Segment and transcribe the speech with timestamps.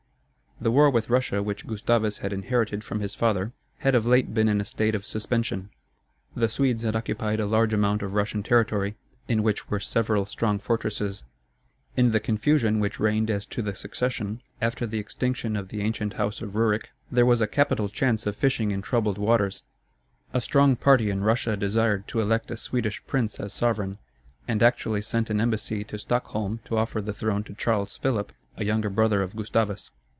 [0.63, 4.47] The war with Russia, which Gustavus had inherited from his father, had of late been
[4.47, 5.71] in a state of suspension.
[6.35, 8.95] The Swedes had occupied a large amount of Russian territory,
[9.27, 11.23] in which were several strong fortresses.
[11.97, 16.13] In the confusion which reigned as to the succession, after the extinction of the ancient
[16.13, 19.63] house of Rurik, there was a capital chance of fishing in troubled waters.
[20.31, 23.97] A strong party in Russia desired to elect a Swedish prince as sovereign,
[24.47, 28.63] and actually sent an embassy to Stockholm to offer the throne to Charles Philip, a
[28.63, 29.89] younger brother of Gustavus.